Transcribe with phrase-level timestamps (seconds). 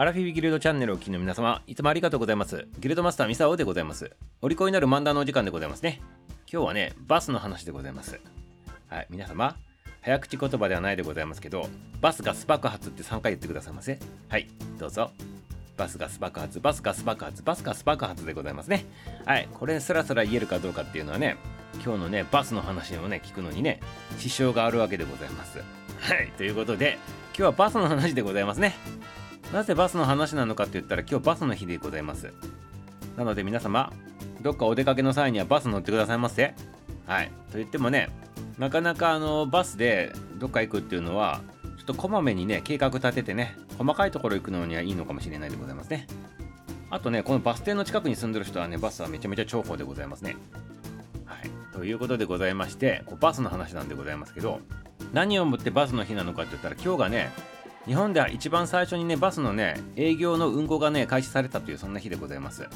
[0.00, 2.66] アラフィビギルドチャンネルをお聞きの皆様、いつもありがとうございます。
[2.78, 4.10] ギルドマスターミサオでございます。
[4.40, 6.00] お利口になる漫談のお時間でございますね。
[6.50, 8.18] 今日はね、バスの話でございます。
[8.88, 9.56] はい、皆様、
[10.00, 11.68] 早口言葉ではないでございますけど、
[12.00, 13.98] バスガス爆発って3回言ってくださいませ。
[14.30, 15.10] はい、どうぞ。
[15.76, 18.86] バスガス爆発、バスガス爆発、バスガス爆発でございますね。
[19.26, 21.36] はい、これスラスラ言えるかどうかっていうのはね、
[21.84, 23.80] 今日のね、バスの話をね、聞くのにね、
[24.16, 25.58] 支障があるわけでございます。
[25.58, 26.96] はい、ということで、
[27.36, 28.74] 今日はバスの話でございますね。
[29.52, 32.32] なぜバスの話なのかって言ったら今日バスの日でございます。
[33.16, 33.92] なので皆様、
[34.42, 36.54] どっかお出かけの際にはバス乗ってくださいませ。
[37.06, 37.26] はい。
[37.50, 38.10] と言ってもね、
[38.58, 41.40] なかなかあのバスでどっか行くっていうのは、
[41.78, 46.06] ちょっとこまめにね、計画立ててね、細かいところ行くのにはいいのかもしれないでございますね。
[46.88, 50.36] あとね、このバス停の近くに住んでる人はね、バスはめちゃめちゃ重宝でございますね。
[51.24, 51.50] はい。
[51.72, 54.60] ということでございまして、こうバスの話なんでございますけど、
[55.12, 57.30] 何をもってバスの日なのかって言ったら、今日がね、
[57.86, 62.68] 日本では一番最初にねバスのね営業の運行がね開始されたというそんな日でございます。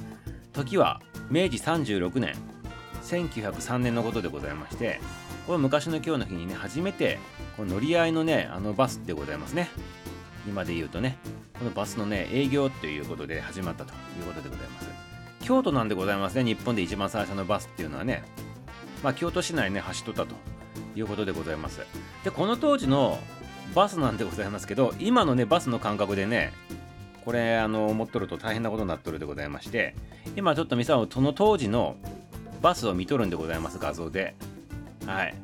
[0.52, 2.34] 時は明治36年
[3.02, 5.00] 1903年のことでございまして
[5.46, 7.18] この昔の今日の日にね初めて
[7.56, 9.68] この乗り合いのねあのバスでございますね。
[10.46, 11.16] 今で言うとね
[11.58, 14.88] このバスのね営業ということで始まったということでございます。
[15.42, 18.24] 京都なんでございますね日本で一番最初のバスっていうのはね。
[19.02, 20.34] まあ京都市内ね走っとったと
[20.96, 21.80] いうことでございます。
[22.24, 23.18] でこの当時の
[23.74, 26.52] バスなんでございますけど今のねバスの感覚でね
[27.24, 29.94] これあの持っとると大変なことになっとるでございまして
[30.36, 31.96] 今ちょっとミサをその当時の
[32.64, 34.34] バスを見とるんでございます画像で。
[35.04, 35.34] はい。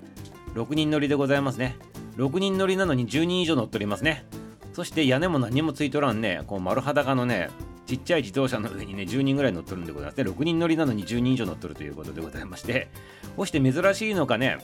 [0.55, 1.77] 6人乗りでございますね。
[2.17, 4.25] 6人乗りなのに10人以上乗っとりますね。
[4.73, 7.51] そして屋根も何もついとらんねこう丸裸のね
[7.87, 10.25] ちっちゃい自動車の上にね10人ぐらい乗っとるんでございますね。
[10.31, 12.89] 6人乗りなのに10人以上乗っとるということでございまして。
[13.37, 14.59] こうして珍しいのかね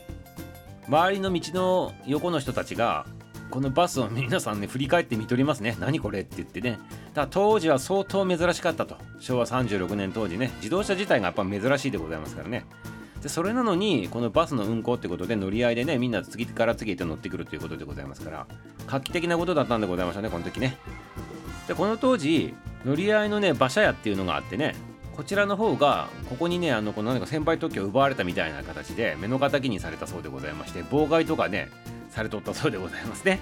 [0.89, 3.05] 周りの道の横の人たちが
[3.50, 5.77] このバスを皆さんね振り返って見とりますね。
[5.80, 6.72] 何これって言ってね。
[6.72, 6.80] だか
[7.22, 8.97] ら当時は相当珍しかったと。
[9.20, 10.50] 昭和36年当時ね。
[10.56, 12.66] 自動車自体がやっぱ珍しいでございますからね。
[13.22, 18.47] でそれなのにこのバスの運行ってことで乗り合いでねみんな次から次へと乗ってくるということでございますから
[18.87, 20.76] 画期的なことだったんでございましたねこの時ね。
[21.66, 22.54] でこの当時
[22.84, 24.76] 乗り合いのね馬車屋っていうのがあってね
[25.16, 31.69] こちらの方がここにねあのこの何か先輩特許を奪われたみたいな形で目の敵にされたそうでございまして妨害とかね
[32.11, 33.41] されとったそうでございますね。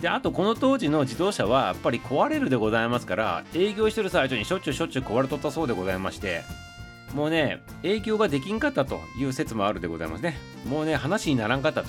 [0.00, 6.42] であとこの当時の自動車はやっぱり壊れるでございますから営業してる最中にしょっちゅうしょっちゅう壊れとったそうでございまして
[7.14, 10.36] もうね営業ができんかったという説もあるでございますね。
[10.68, 11.88] もうね話にならんかったと。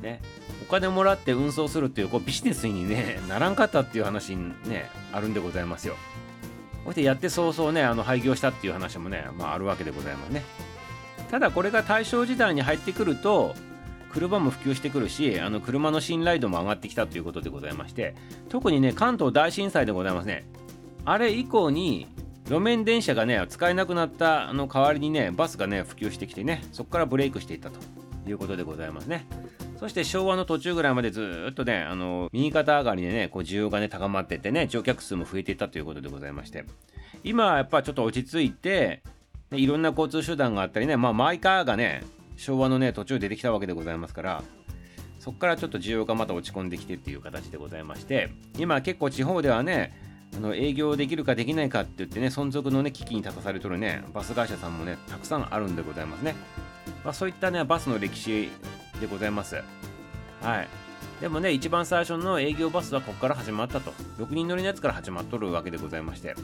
[0.00, 0.22] ね
[0.66, 5.96] お金もらって運送するっていうこうビジネスにねならんかったっていう話にねあるんでございますよ。
[6.86, 10.42] そしてやって早々ねあの廃業したっていう話もね、まあ、あるわけでございますね。
[11.30, 13.54] ただこれが大正時代に入ってくると
[14.14, 18.14] 車も普及してくるしあの車の信頼度も上がってきたということでございまして
[18.48, 20.44] 特にね関東大震災でございますね。
[21.04, 22.06] あれ以降に
[22.46, 27.78] 路面電車がね使えなくなったあの代わりにねバスがね普及してきてねそこからブレイクしていったと。
[28.26, 29.26] いうことでございますね。
[29.78, 36.64] そして昭和の途中ぐらいまでずっとねあの右肩上がりでねこう需要がね高まってってね乗客数も増えていったということでございまして。
[37.22, 39.02] 今やっぱちょっと落ち着いて、
[39.50, 42.02] ね、いろんな交通手段があったりねまあマイカーがね
[42.36, 44.42] 昭和のね途中出てきたわけでございますから
[45.18, 49.98] そこからちょっと需要がまた落ち込んできてっていう形でございまして今結構地方ではね
[50.36, 56.34] あの営業できるかできないかって言ってね存続のね危機に立たされとるねバス会社さんもねたくさんあるんでございますね、
[57.04, 58.50] まあ、そういったねバスの歴史
[59.00, 59.56] でございます。
[60.40, 60.68] はい。
[61.20, 63.92] でもね一番最初の営業バスはここから始まったと。
[64.18, 66.34] 6人乗りのやつから始まっとるわけでございまして。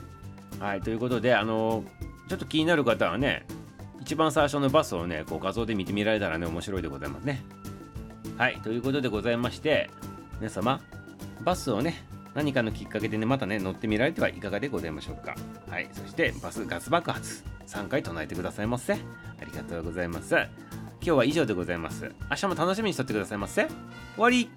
[0.58, 0.80] はい。
[0.80, 1.84] ということであの
[2.28, 3.44] ちょっと気になる方はね
[4.10, 7.44] 一番最初のバスをねこう画像で見てみられたらね面白いでございますね。
[8.38, 9.88] はいということでございまして
[10.40, 10.80] 皆様
[11.44, 12.04] バスをね
[12.34, 15.36] 何かのきっかけでねまたね乗ってみられてはいかがでございましょうか。
[15.70, 18.94] はいそしてバスガス爆発3回唱えてくださいませ。
[18.94, 18.96] あ
[19.44, 20.34] りがとうございます。
[20.34, 20.48] 今
[21.00, 22.10] 日は以上でございます。
[22.28, 23.68] 明日も楽しみにしとってくださいませ。
[23.68, 23.70] 終
[24.16, 24.50] わり。